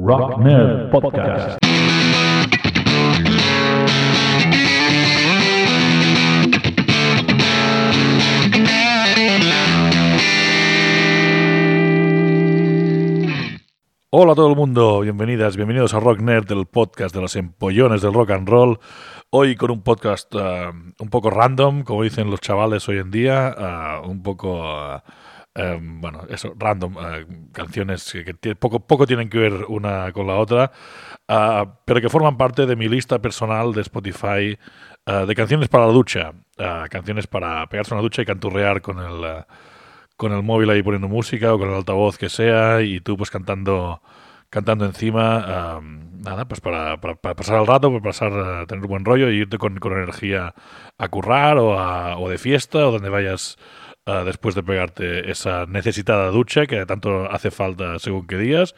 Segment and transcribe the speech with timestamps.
[0.00, 1.58] Rock Nerd Podcast.
[14.10, 18.00] Hola a todo el mundo, bienvenidas, bienvenidos a Rock Nerd, el podcast de los empollones
[18.00, 18.78] del rock and roll.
[19.30, 23.54] Hoy con un podcast uh, un poco random, como dicen los chavales hoy en día,
[23.58, 25.00] uh, un poco, uh,
[25.58, 26.94] um, bueno, eso, random,
[27.52, 30.72] canciones que, que, poco, poco tienen que ver una con la otra,
[31.84, 34.58] pero que forman parte de mi lista personal de Spotify
[35.06, 36.32] de canciones para la ducha,
[36.90, 39.44] canciones para pegarse una ducha y canturrear con el
[40.16, 43.30] con el móvil ahí poniendo música o con el altavoz que sea y tú pues
[43.30, 44.02] cantando
[44.50, 48.84] cantando encima, um, nada, pues para, para, para, pasar el rato, para pasar a tener
[48.84, 50.54] un buen rollo y irte con, con energía
[50.96, 53.58] a currar o, a, o, de fiesta o donde vayas
[54.08, 58.74] uh, después de pegarte esa necesitada ducha que tanto hace falta según qué días.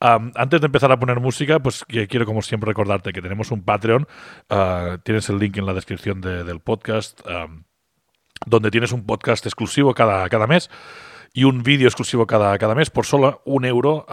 [0.00, 4.06] Antes de empezar a poner música, pues quiero como siempre recordarte que tenemos un Patreon,
[4.50, 7.20] uh, tienes el link en la descripción de, del podcast.
[8.46, 10.70] Donde tienes un podcast exclusivo cada, cada mes
[11.32, 14.06] y un vídeo exclusivo cada, cada mes por solo un euro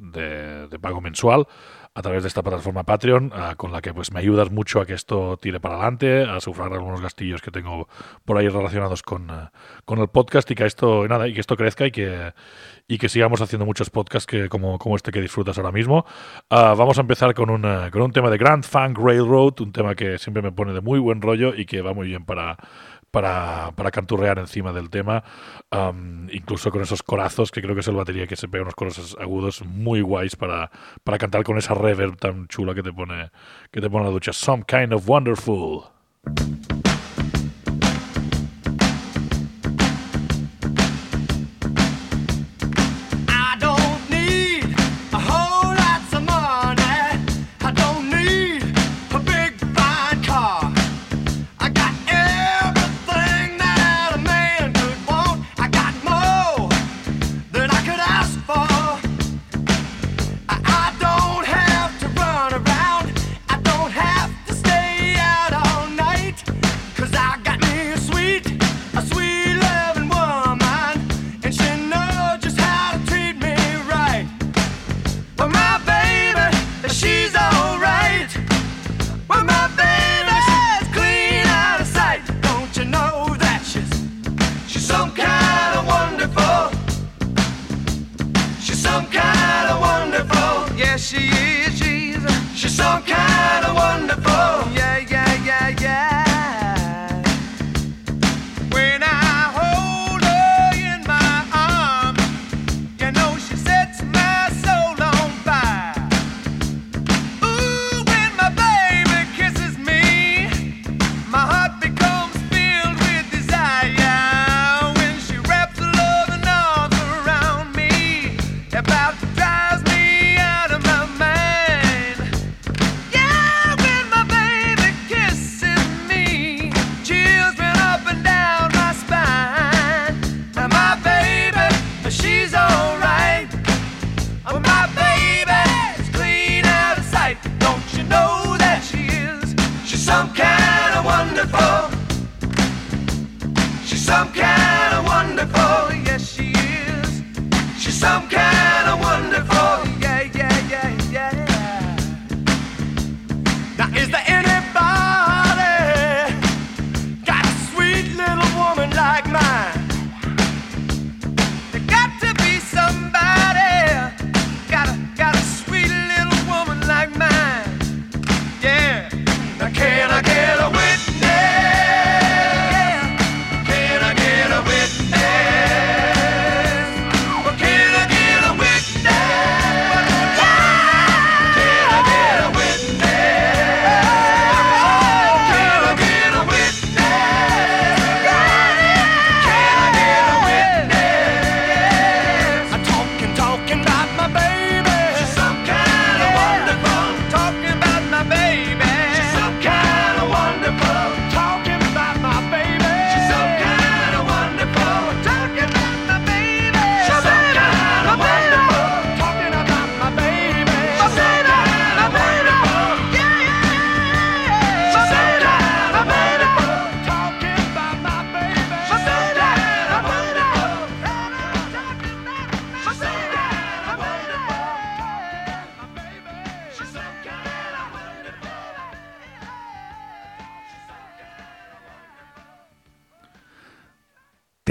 [0.00, 1.46] de, de, pago mensual
[1.94, 4.86] a través de esta plataforma Patreon, uh, con la que pues me ayudas mucho a
[4.86, 7.88] que esto tire para adelante, a sufrar algunos gastillos que tengo
[8.24, 9.48] por ahí relacionados con, uh,
[9.84, 12.32] con el podcast y que esto nada y que esto crezca y que
[12.88, 16.04] y que sigamos haciendo muchos podcasts que como, como este que disfrutas ahora mismo.
[16.50, 20.18] vamos a empezar con, una, con un tema de Grand Funk Railroad, un tema que
[20.18, 22.58] siempre me pone de muy buen rollo y que va muy bien para
[23.12, 25.22] para, para canturrear encima del tema,
[26.32, 29.16] incluso con esos corazos, que creo que es el batería que se pega unos corazos
[29.20, 30.70] agudos muy guays para,
[31.04, 33.30] para cantar con esa reverb tan chula que te pone,
[33.70, 34.32] que te pone la ducha.
[34.32, 35.84] Some kind of wonderful.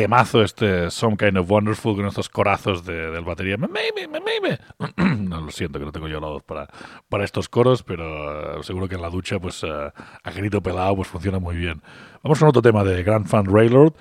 [0.01, 3.55] Temazo, este Some Kind of Wonderful, con estos corazos de, del batería.
[3.57, 4.57] Maybe, maybe.
[5.29, 6.67] no, lo siento que no tengo yo la voz para,
[7.07, 9.91] para estos coros, pero uh, seguro que en la ducha, pues uh,
[10.23, 11.83] a grito pelado, pues funciona muy bien.
[12.23, 13.93] Vamos con otro tema de Grand Funk Railroad.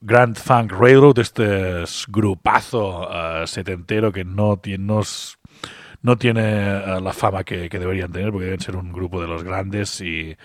[0.00, 5.00] Grand Funk Railroad, este grupazo uh, setentero que no tiene...
[6.04, 10.00] No tiene la fama que, deberían tener, porque deben ser un grupo de los grandes
[10.00, 10.36] y,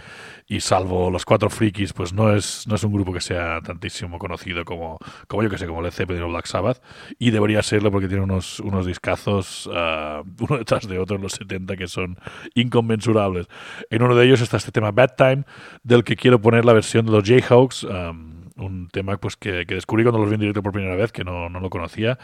[0.49, 4.17] y salvo los cuatro frikis, pues no es, no es un grupo que sea tantísimo
[4.17, 4.97] conocido como,
[5.27, 6.81] como yo que sé, como Led Zeppelin o Black Sabbath,
[7.19, 11.33] y debería serlo porque tiene unos, unos discazos uh, uno detrás de otro en los
[11.33, 12.17] 70 que son
[12.55, 13.47] inconmensurables.
[13.89, 15.43] En uno de ellos está este tema Bad Time,
[15.83, 19.75] del que quiero poner la versión de los Jayhawks, um, un tema pues que, que,
[19.75, 22.17] descubrí cuando los vi en directo por primera vez, que no, no lo conocía.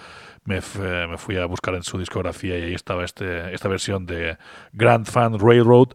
[0.45, 4.37] Me, me, fui a buscar en su discografía y ahí estaba este, esta versión de
[4.71, 5.89] Grand Fan Railroad.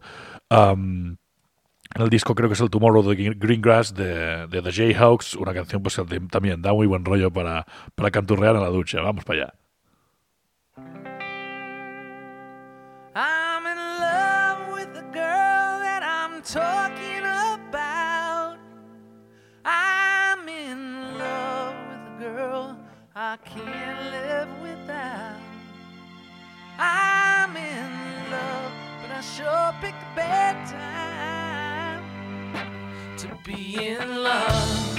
[0.49, 1.17] Um,
[1.95, 5.53] en el disco creo que es el Tomorrow de Greengrass de, de The Jayhawks, una
[5.53, 7.65] canción pues que también da muy buen rollo para,
[7.95, 9.01] para canturrear en la ducha.
[9.01, 9.53] Vamos para allá.
[13.15, 18.59] I'm in love with the girl that I'm talking about.
[19.65, 22.77] I'm in love with a girl
[23.15, 25.39] I can't live without.
[26.77, 28.71] I'm in love,
[29.01, 31.08] but I sure picked a bad time.
[33.19, 34.98] To be in love.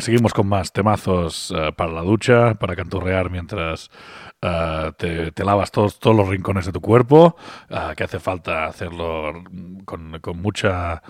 [0.00, 3.90] Seguimos con más temazos uh, para la ducha, para canturrear mientras
[4.42, 7.36] uh, te, lavas todos, los rincones de tu cuerpo,
[7.70, 9.44] uh, que hace falta hacerlo
[9.84, 11.02] con mucha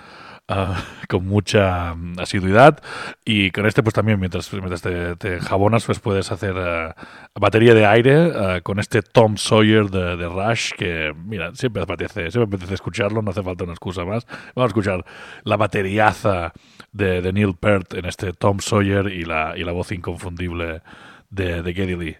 [0.49, 2.82] Ah, con mucha asiduidad.
[3.25, 7.75] Y con este, pues también, mientras, mientras te, te jabonas, pues puedes hacer uh, batería
[7.75, 12.75] de aire ah, con este Tom Sawyer de, Rush, que, mira, siempre apetece, siempre apetece
[12.75, 14.26] escucharlo, no hace falta una excusa más.
[14.54, 15.04] Vamos a escuchar
[15.44, 16.52] la bateriaza
[16.92, 20.82] de, de Neil Peart en este Tom Sawyer y la, y la voz inconfundible
[21.30, 22.16] de, de Geddy Lee.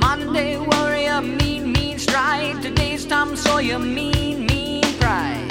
[0.00, 0.79] Monday was
[2.10, 2.60] stride.
[2.60, 5.49] Today's Tom Sawyer, mean, mean pride.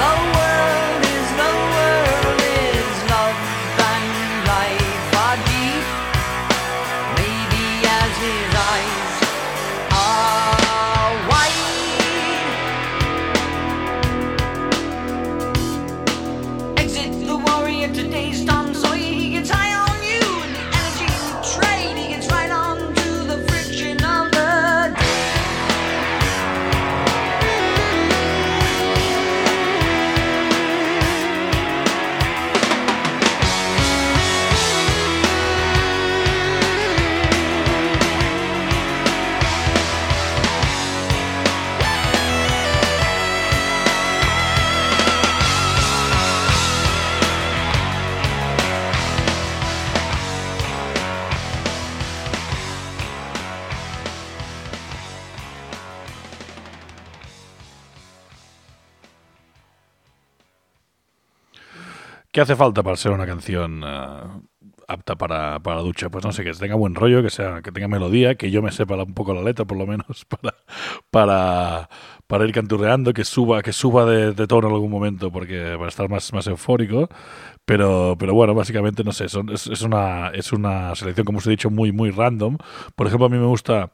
[0.00, 0.29] Go
[62.40, 64.20] Hace falta para ser una canción eh,
[64.88, 66.08] apta para, para, la ducha?
[66.08, 68.72] Pues no sé, que tenga buen rollo, que sea, que tenga melodía, que yo me
[68.72, 70.54] sepa un poco la letra, por lo menos, para,
[71.10, 71.88] para,
[72.26, 76.08] para ir canturreando, que suba, que suba de, tono en algún momento, porque para estar
[76.08, 77.08] más, más eufórico.
[77.64, 81.46] Pero, pero bueno, básicamente, no sé, son, es, es, una, es una selección, como os
[81.46, 82.56] he dicho, muy, muy random.
[82.96, 83.92] Por ejemplo, a mí me gusta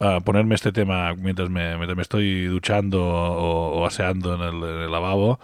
[0.00, 5.40] a ponerme este tema mientras me, mientras me estoy duchando o, aseando en el, lavabo.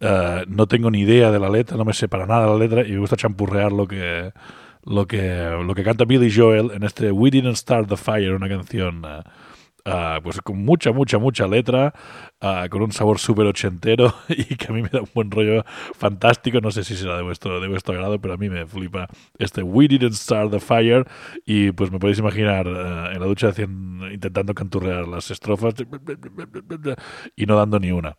[0.00, 2.82] Uh, no tengo ni idea de la letra, no me sé para nada la letra
[2.86, 4.32] y me gusta champurrear lo que,
[4.84, 8.48] lo que, lo que canta Billy Joel en este We Didn't Start the Fire, una
[8.48, 9.04] canción...
[9.04, 9.22] Uh,
[9.84, 11.92] Uh, pues con mucha, mucha, mucha letra,
[12.40, 15.64] uh, con un sabor súper ochentero y que a mí me da un buen rollo
[15.94, 16.60] fantástico.
[16.60, 19.08] No sé si será de vuestro, de vuestro agrado, pero a mí me flipa
[19.38, 21.04] este We Didn't Start the Fire.
[21.44, 25.74] Y pues me podéis imaginar ah, en la ducha intentando canturrear las estrofas
[27.36, 28.16] y no dando ni una.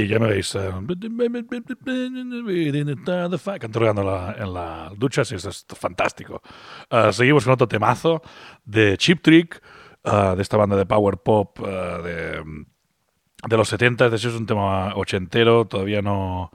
[0.00, 0.54] Ahí ya me veis.
[0.54, 0.70] eh,
[3.58, 4.02] canturreando
[4.36, 6.42] en la, ducha, sí, es fantástico.
[6.90, 8.22] Eh, seguimos con otro temazo
[8.64, 9.62] de Chip Trick,
[10.04, 11.66] eh, de esta banda de power pop eh,
[12.02, 12.44] de,
[13.48, 14.10] de los 70.
[14.10, 16.50] De hecho, es un tema ochentero, todavía no.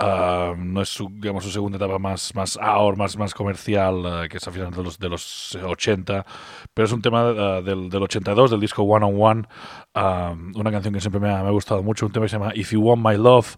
[0.00, 4.28] Ah, no es su, digamos, su segunda etapa más, más hour, más, más comercial, eh,
[4.28, 6.26] que es a finales de los, de los 80,
[6.74, 9.48] pero es un tema eh, del, del 82, del disco One on One,
[9.94, 12.38] ah, una canción que siempre me ha, me ha gustado mucho, un tema que se
[12.38, 13.56] llama If You Want My Love,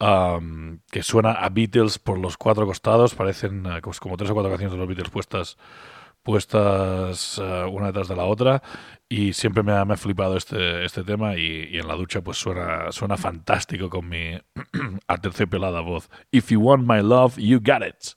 [0.00, 4.34] um, que suena a Beatles por los cuatro costados, parecen eh, como, como tres o
[4.34, 5.56] cuatro canciones de los Beatles puestas
[6.22, 8.62] puestas eh, una detrás de la otra
[9.08, 12.22] y siempre me ha, me ha flipado este, este tema y, y en la ducha
[12.22, 14.38] pues suena, suena fantástico con mi
[15.06, 16.08] aterciopelada voz.
[16.30, 18.16] If you want my love, you got it.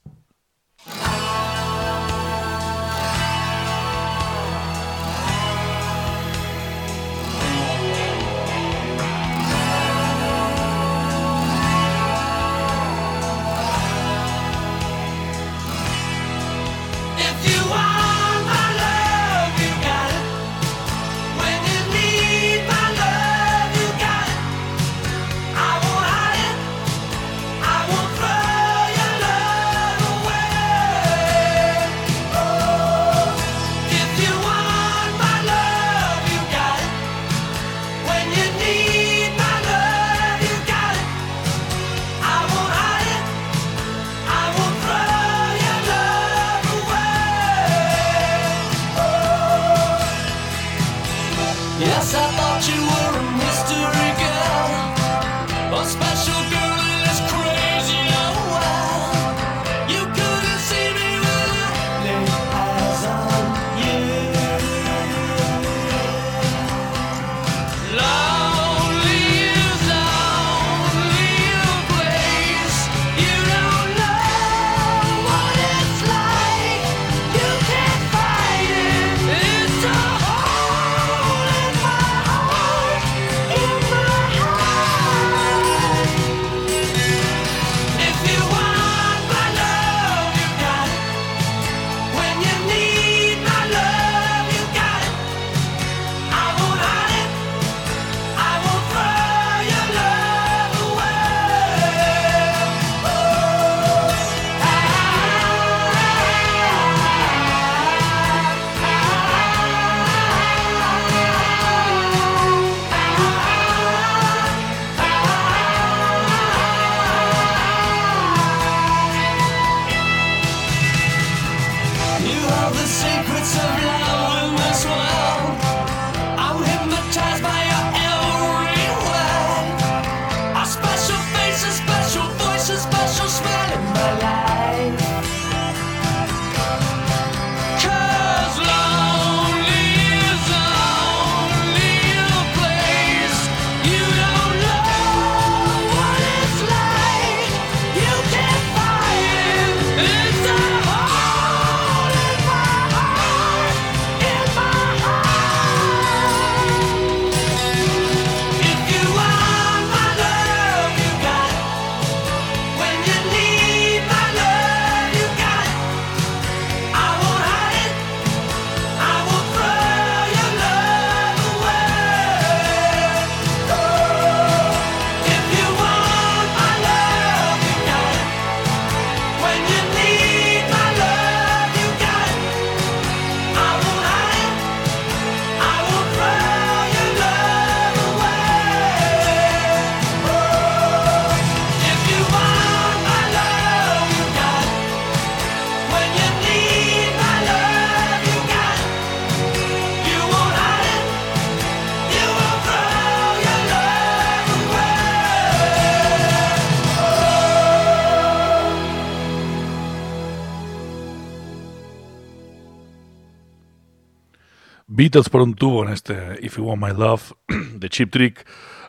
[214.96, 217.32] Beatles por un tubo en este If You Want My Love
[217.74, 218.46] de Chip Trick.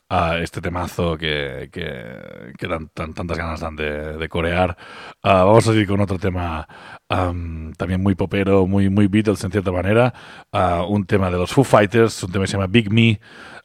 [0.09, 4.77] a este temazo que, que, que dan, tan- tantas ganas dan de, de corear.
[5.21, 6.65] Ah, vamos a seguir con otro tema
[7.09, 10.13] am, también muy popero, muy, muy Beatles en cierta manera.
[10.53, 13.19] Ah, un tema de los Foo Fighters, un tema que se llama Big Me.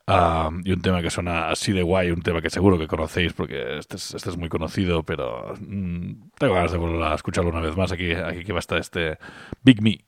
[0.08, 3.32] am, y un tema que suena así de guay, un tema que seguro que conocéis
[3.34, 7.50] porque este es, este es muy conocido, pero mm, tengo ganas de volver a escucharlo
[7.50, 7.92] una vez más.
[7.92, 9.16] Aquí, aquí que va a estar este
[9.62, 10.00] Big Me.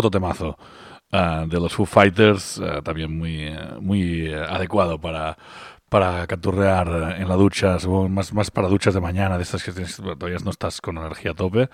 [0.00, 0.56] Otro temazo
[1.12, 5.36] ah, de los Foo Fighters, ah, también muy, eh, muy adecuado para,
[5.90, 7.76] para canturrear en la ducha,
[8.08, 11.34] más, más para duchas de mañana, de estas que todavía no estás con energía a
[11.34, 11.68] tope,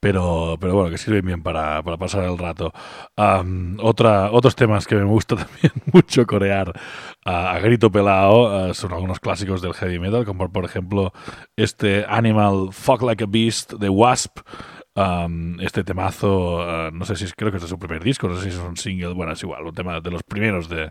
[0.00, 2.72] pero, pero bueno, que sirven bien para, para pasar el rato.
[3.14, 6.72] Am, otra, otros temas que me gusta también mucho corear
[7.24, 11.12] a, a grito pelado ah, son algunos clásicos del heavy metal, como por ejemplo
[11.56, 14.40] este Animal Fuck Like a Beast de Wasp.
[14.98, 18.34] Um, este temazo, uh, no sé si es, creo que es su primer disco, no
[18.34, 20.90] sé si es un single, bueno, es igual, un tema de los primeros de,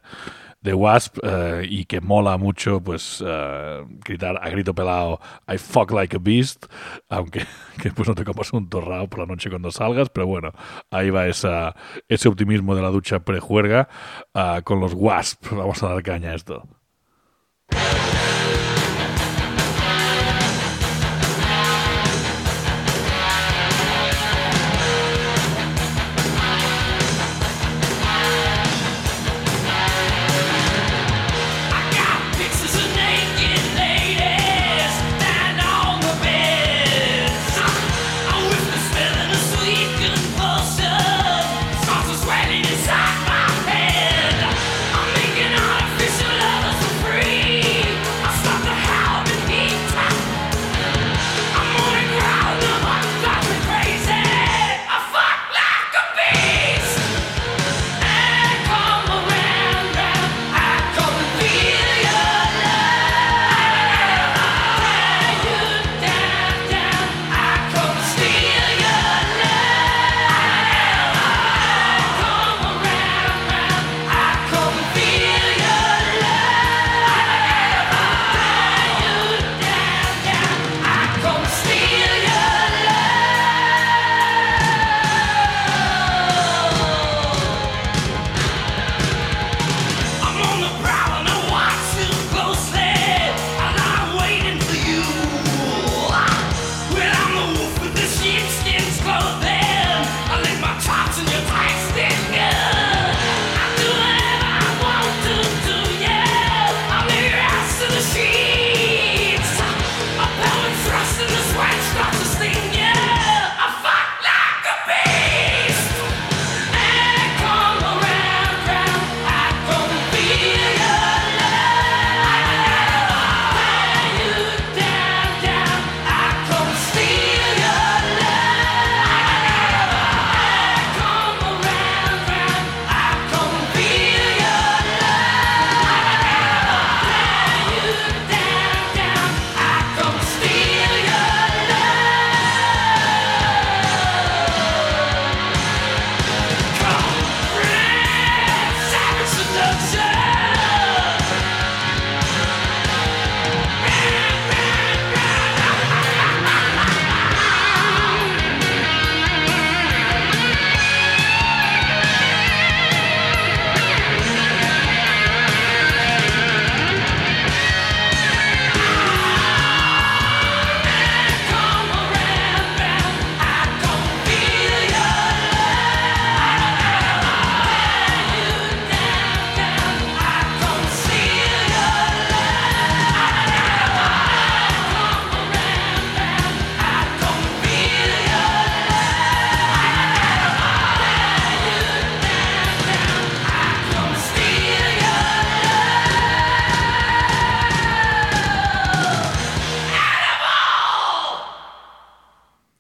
[0.61, 5.91] de Wasp uh, y que mola mucho, pues, uh, gritar a grito pelado I fuck
[5.91, 6.67] like a beast,
[7.09, 7.45] aunque
[7.81, 10.53] que pues no te comas un torrao por la noche cuando salgas, pero bueno,
[10.89, 11.75] ahí va esa,
[12.07, 13.89] ese optimismo de la ducha prejuerga
[14.33, 15.51] uh, con los Wasp.
[15.51, 16.76] Vamos a dar caña a esto.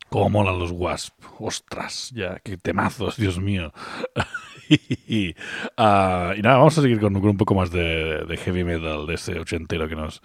[0.09, 1.13] Cómo molan los Wasp.
[1.39, 3.73] Ostras, ya, qué temazos, Dios mío.
[4.69, 5.35] y,
[5.77, 9.15] ah, y nada, vamos a seguir con, con un poco más de, heavy metal, de
[9.15, 10.21] ese ochentero que nos,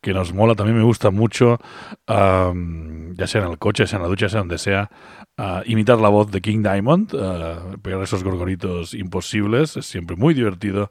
[0.00, 0.54] que nos mola.
[0.54, 1.58] También me gusta mucho,
[2.06, 4.90] am, ya sea en el coche, sea en la ducha, sea donde sea,
[5.38, 10.34] ah, imitar la voz de King Diamond, ah, pegar esos gorgoritos imposibles, es siempre muy
[10.34, 10.90] divertido.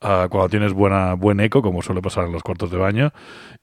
[0.00, 3.12] Ah, cuando tienes buena, buen eco, como suele pasar en los cuartos de baño,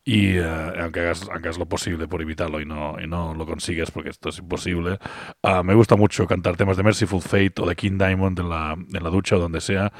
[0.03, 3.45] y eh, aunque, hagas, aunque hagas lo posible por evitarlo y no, y no lo
[3.45, 4.97] consigues porque esto es imposible,
[5.43, 8.73] ah, me gusta mucho cantar temas de Merciful Fate o de King Diamond en la,
[8.73, 9.91] en la ducha o donde sea,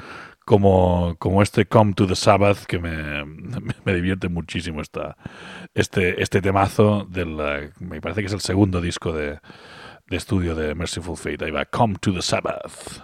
[0.44, 3.24] como, como este Come to the Sabbath, que me,
[3.84, 5.16] me, divierte muchísimo esta,
[5.74, 9.38] este, este temazo eh, me parece que es el segundo disco de,
[10.08, 11.44] de estudio de Merciful Fate.
[11.44, 13.02] Ahí va, Come to the Sabbath.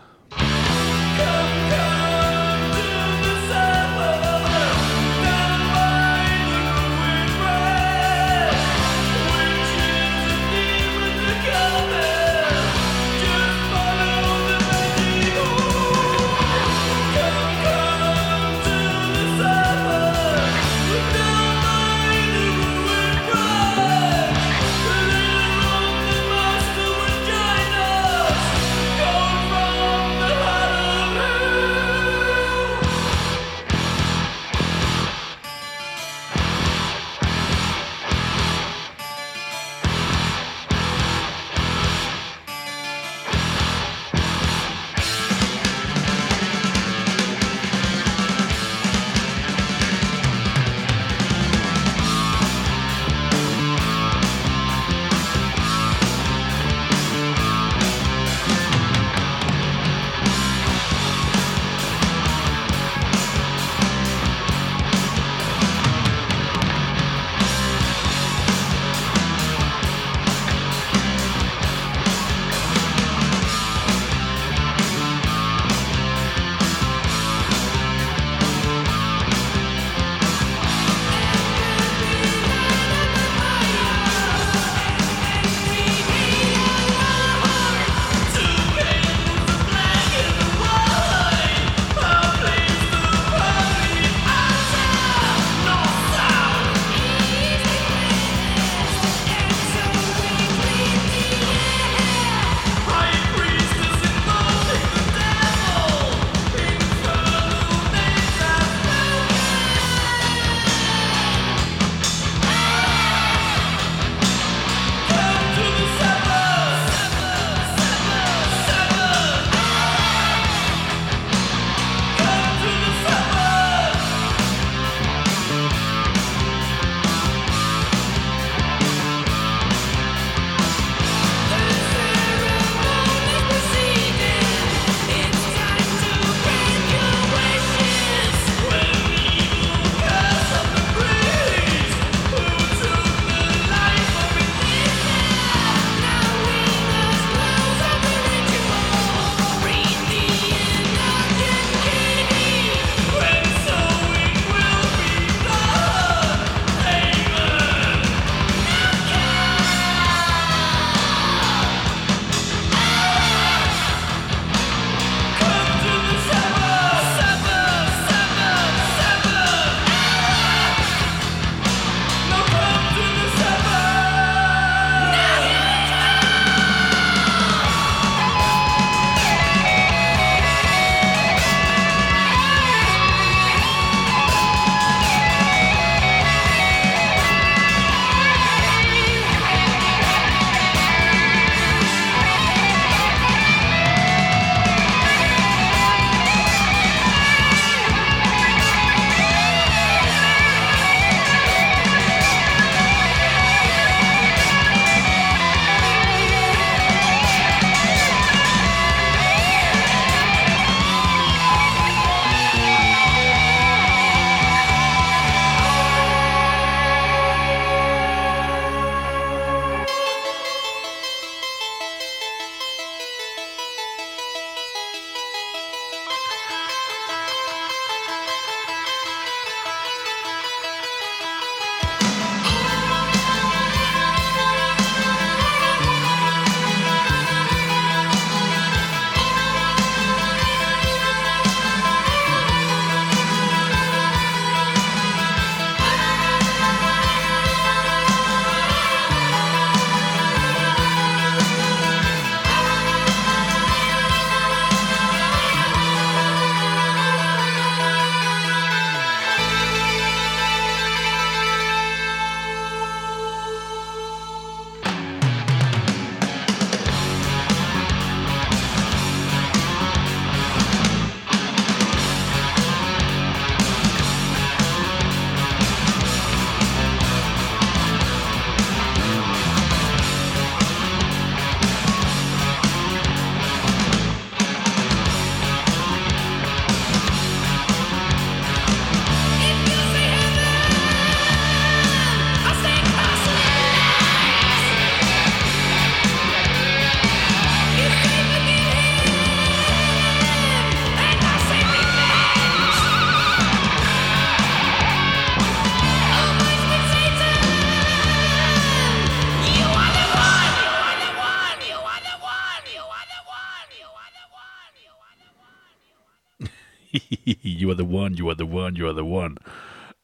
[317.78, 319.36] The one, you are the one, you are the one.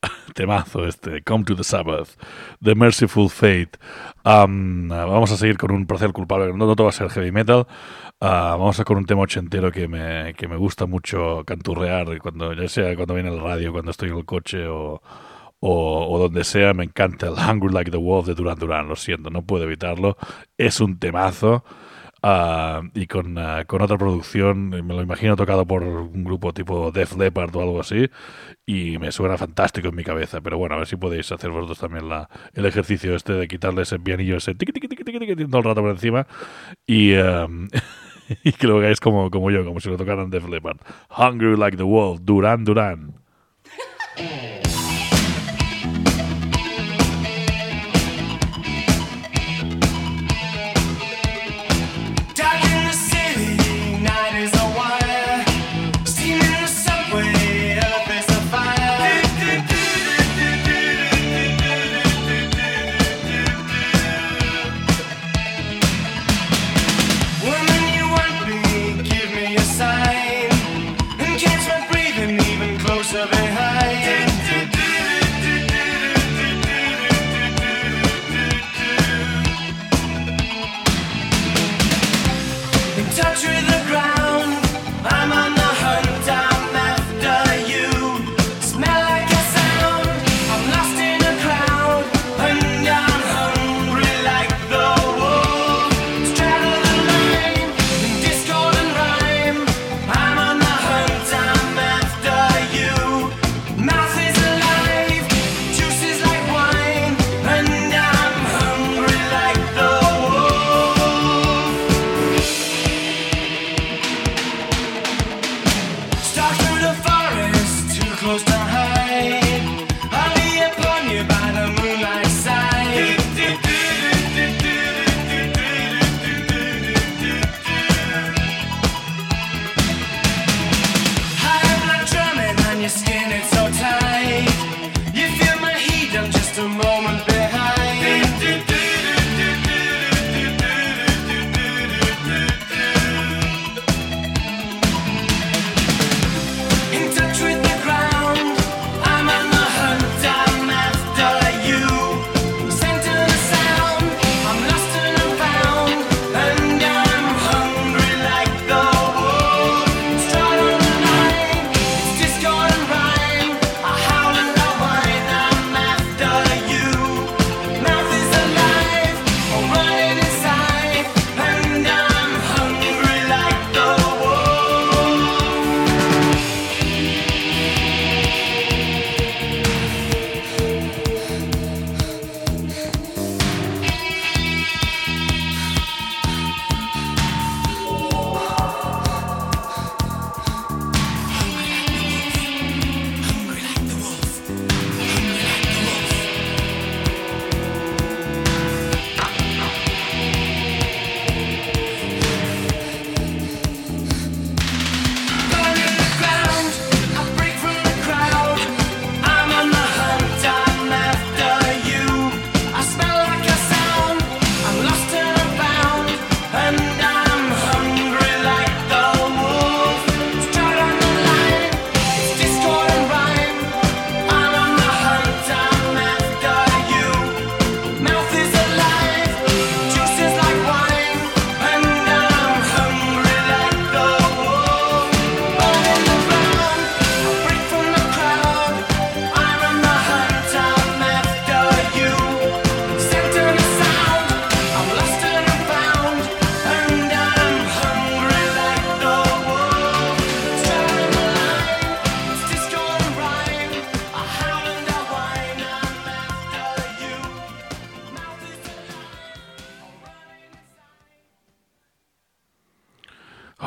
[0.34, 2.16] Temazo este, Come to the Sabbath,
[2.60, 3.78] The Merciful Fate.
[4.24, 7.30] Am, vamos a seguir con un placer culpable, no, no todo va a ser heavy
[7.30, 7.66] metal.
[8.20, 12.52] Ah, vamos a con un tema ochentero que me, que me gusta mucho canturrear, cuando,
[12.54, 15.02] ya sea cuando viene el radio, cuando estoy en el coche o,
[15.60, 18.96] o, o donde sea, me encanta el Hungry Like the Wolf de Duran Duran, lo
[18.96, 20.16] siento, no puedo evitarlo.
[20.56, 21.64] Es un temazo.
[22.26, 26.90] Ah, y con, ah, con otra producción, me lo imagino tocado por un grupo tipo
[26.90, 28.08] Def Leppard o algo así,
[28.64, 30.40] y me suena fantástico en mi cabeza.
[30.40, 33.82] Pero bueno, a ver si podéis hacer vosotros también la, el ejercicio este de quitarle
[33.82, 36.26] ese pianillo, ese tiqui, tiqui, tiqui, tiqui, todo el rato por encima,
[36.86, 37.68] y, um,
[38.42, 40.78] y que lo hagáis como, como yo, como si lo tocaran Def Leppard.
[41.18, 43.16] Hungry Like the Wolf, Duran Duran.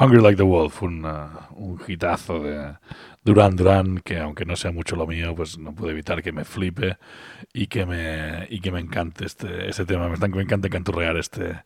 [0.07, 1.27] Hungry Like the Wolf, un, uh,
[1.57, 2.77] un hitazo de
[3.25, 6.45] Duran Duran que aunque no sea mucho lo mío, pues no puedo evitar que me
[6.45, 6.95] flipe
[7.51, 10.07] y que me, y que me encante este, este tema.
[10.07, 11.61] Me, me encanta canturrear este,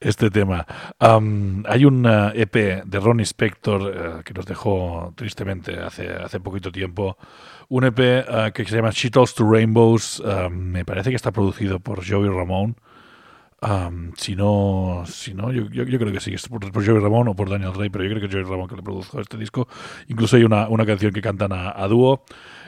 [0.00, 0.66] este tema.
[0.98, 6.40] Am, hay un uh, EP de Ronnie Spector eh, que nos dejó tristemente hace, hace
[6.40, 7.18] poquito tiempo.
[7.68, 10.20] Un EP uh, que se llama She Talks to Rainbows.
[10.20, 12.76] uh, me parece que está producido por Joey Ramone.
[13.66, 15.04] Am, si no,
[15.50, 18.10] yo, yo, creo que sí, por, por Joey Ramón o por Daniel Rey, pero yo
[18.10, 19.68] creo que Joey Ramón que le produjo este disco.
[20.06, 22.24] Incluso hay una, una canción que cantan a, dúo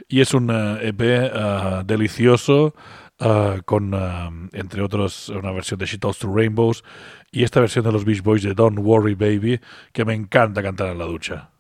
[0.09, 2.75] y es un EP eh, delicioso
[3.19, 6.83] eh, con, eh, entre otros, una versión de She Talks to Rainbows
[7.31, 9.61] y esta versión de los Beach Boys de Don't Worry Baby
[9.93, 11.51] que me encanta cantar en la ducha.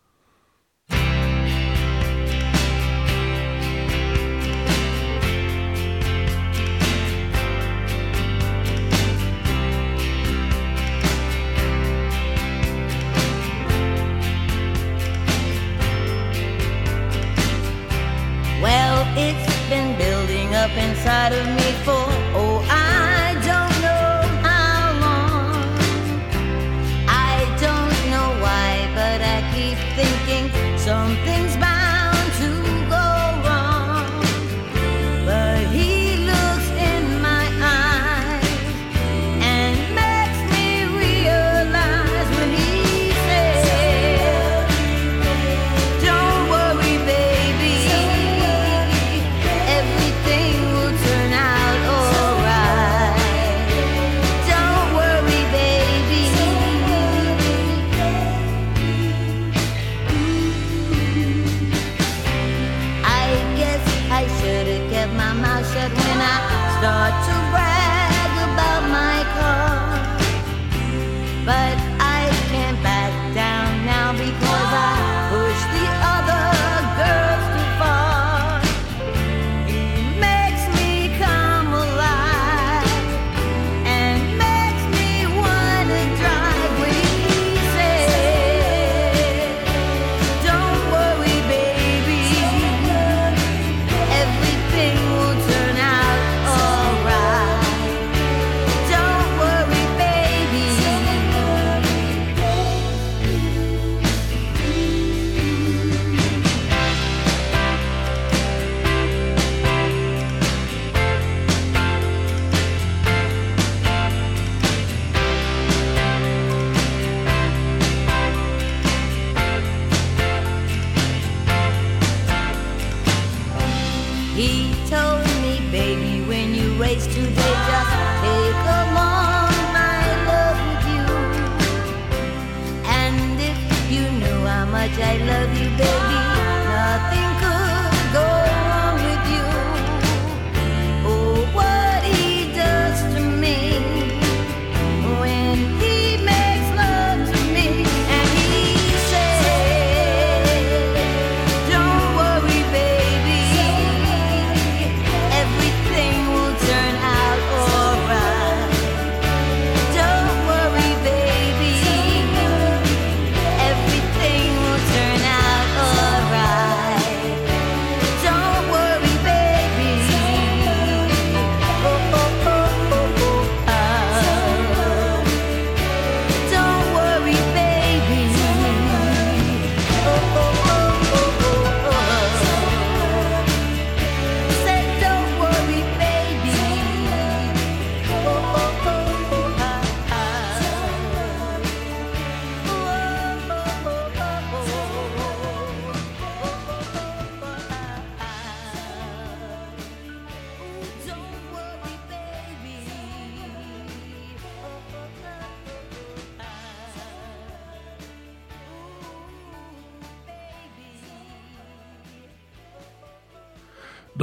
[66.86, 67.65] I start to brag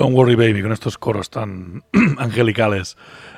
[0.03, 1.81] Don't Worry Baby, con estos coros tan
[2.17, 2.97] angelicales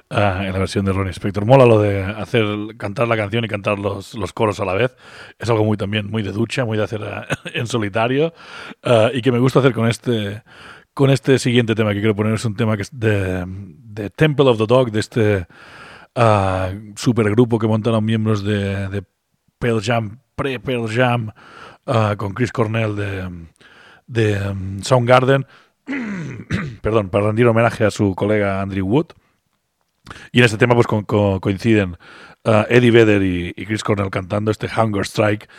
[0.09, 1.45] ah, en la versión de Ronnie Spector.
[1.45, 2.43] Mola lo de hacer
[2.75, 4.95] cantar la canción y cantar los, los coros a la vez.
[5.37, 8.33] Es algo muy también muy de ducha, muy de hacer ah, en solitario
[8.81, 10.41] ah, y que me gusta hacer con este
[10.95, 12.33] con este siguiente tema que quiero poner.
[12.33, 13.45] Es un tema es de,
[14.15, 15.45] Temple of the Dog, de este
[16.95, 19.03] supergrupo que montaron miembros de,
[19.59, 21.31] Pearl Jam, pre-Pearl Jam,
[22.17, 23.29] con Chris Cornell de,
[24.07, 25.45] de um, Soundgarden
[26.81, 29.07] perdón, para rendir homenaje a su colega Andrew Wood.
[30.31, 31.97] Y en este tema pues co- co- coinciden
[32.45, 35.49] uh, Eddie Vedder y, y Chris Cornell cantando este Hunger Strike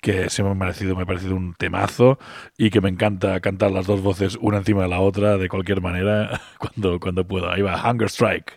[0.00, 2.18] que se me ha parecido, me ha parecido un temazo
[2.56, 5.82] y que me encanta cantar las dos voces una encima de la otra de cualquier
[5.82, 7.50] manera cuando, cuando puedo.
[7.50, 8.56] Ahí va, Hunger Strike.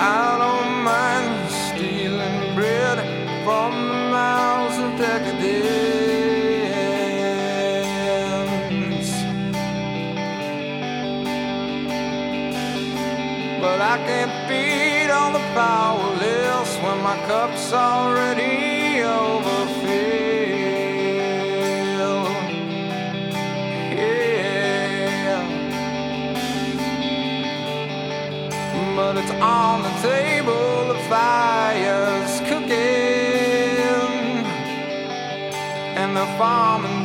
[0.00, 2.98] I don't mind stealing bread
[3.44, 5.50] from the mouths of decadence.
[13.60, 19.57] But I can't feed on the powerless when my cup's already over.
[29.40, 32.76] On the table, the fire's cooking.
[35.96, 37.04] And the farming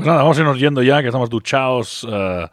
[0.00, 2.48] Pues nada, vamos a irnos yendo ya, que estamos duchados eh,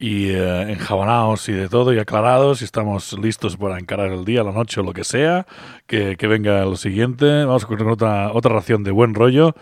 [0.00, 4.42] y eh, enjabonados y de todo y aclarados y estamos listos para encarar el día,
[4.42, 5.46] la noche o lo que sea,
[5.86, 7.44] que, que venga lo siguiente.
[7.44, 9.54] Vamos con otra, otra ración de buen rollo,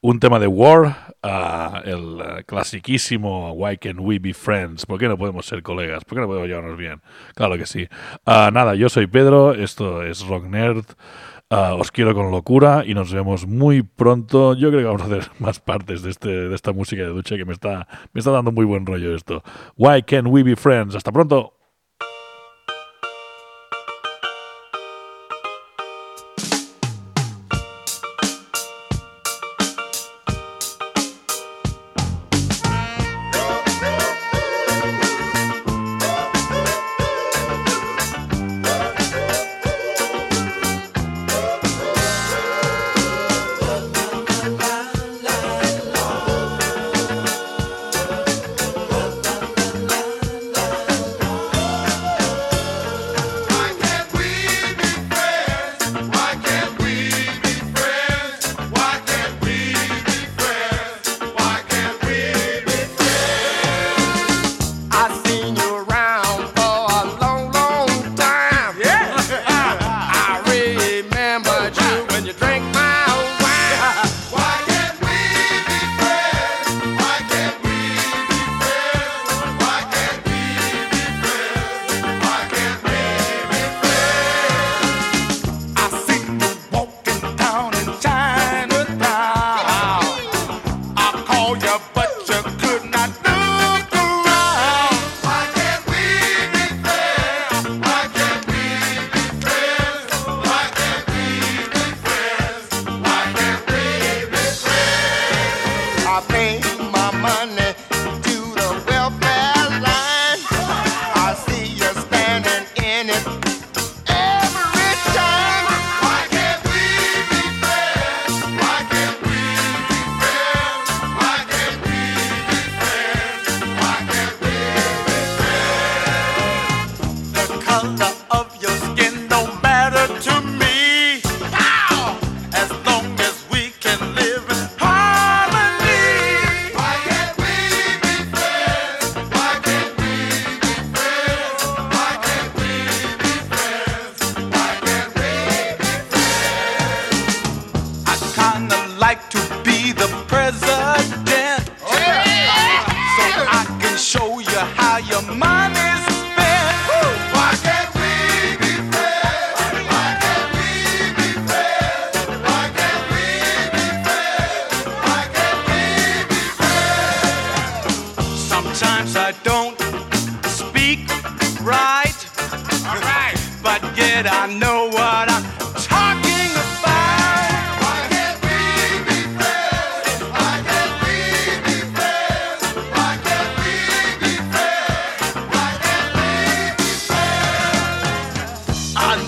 [0.00, 4.84] un tema de War, ah, el eh, clasiquísimo Why Can We Be Friends?
[4.84, 6.04] ¿Por qué no podemos ser colegas?
[6.04, 7.00] ¿Por qué no podemos llevarnos bien?
[7.36, 7.86] Claro que sí.
[8.26, 10.84] Ah, nada, yo soy Pedro, esto es Rock Nerd.
[11.54, 14.54] Ah, os quiero con locura y nos vemos muy pronto.
[14.54, 17.36] Yo creo que vamos a hacer más partes de, este, de esta música de ducha
[17.36, 19.42] que me está, me está dando muy buen rollo esto.
[19.76, 20.94] Why can we be friends?
[20.94, 21.52] Hasta pronto.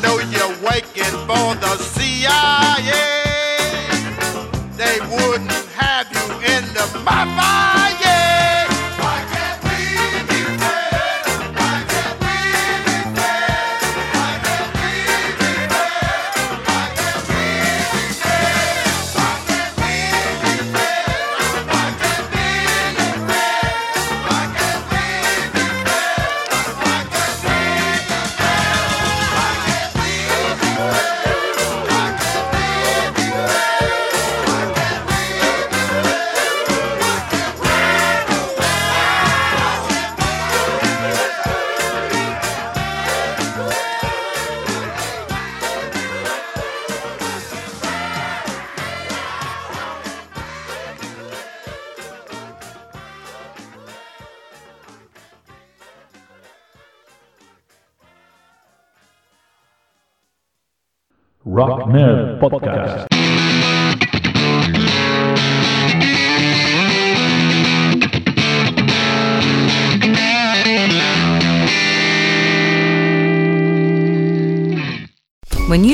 [0.05, 3.05] Know you're waiting for the CIA.
[4.77, 5.51] They wouldn't
[5.81, 7.44] have you in the mafia.